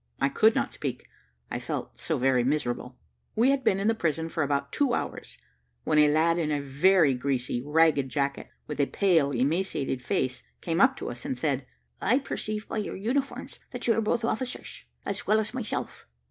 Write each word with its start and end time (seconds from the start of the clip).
I 0.19 0.29
could 0.29 0.55
not 0.55 0.73
speak 0.73 1.05
I 1.51 1.59
felt 1.59 1.99
so 1.99 2.17
very 2.17 2.43
miserable. 2.43 2.97
We 3.35 3.51
had 3.51 3.63
been 3.63 3.79
in 3.79 3.87
the 3.87 3.93
prison 3.93 4.31
about 4.35 4.71
two 4.71 4.95
hours, 4.95 5.37
when 5.83 5.99
a 5.99 6.09
lad 6.09 6.39
in 6.39 6.51
a 6.51 6.59
very 6.59 7.13
greasy, 7.13 7.61
ragged 7.61 8.09
jacket, 8.09 8.49
with 8.65 8.79
a 8.81 8.87
pale 8.87 9.29
emaciated 9.29 10.01
face, 10.01 10.41
came 10.59 10.81
up 10.81 10.97
to 10.97 11.11
us, 11.11 11.23
and 11.23 11.37
said, 11.37 11.67
"I 12.01 12.17
perceive 12.17 12.67
by 12.67 12.77
your 12.79 12.95
uniforms 12.95 13.59
that 13.69 13.85
you 13.85 13.93
are 13.93 14.01
both 14.01 14.25
officers, 14.25 14.85
as 15.05 15.27
well 15.27 15.39
as 15.39 15.53
myself." 15.53 16.07